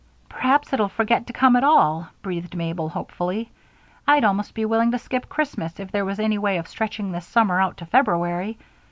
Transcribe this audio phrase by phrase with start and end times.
[0.29, 3.51] "Perhaps it'll forget to come at all," breathed Mabel, hopefully.
[4.07, 7.27] "I'd almost be willing to skip Christmas if there was any way of stretching this
[7.27, 8.57] summer out to February.